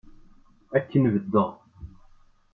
[0.77, 1.49] Akken beddeɣ.